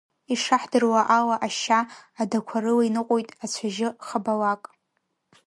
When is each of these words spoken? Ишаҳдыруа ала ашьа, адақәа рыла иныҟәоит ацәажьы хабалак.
Ишаҳдыруа 0.33 1.01
ала 1.17 1.35
ашьа, 1.47 1.79
адақәа 2.21 2.57
рыла 2.63 2.83
иныҟәоит 2.87 3.29
ацәажьы 3.43 3.87
хабалак. 4.05 4.63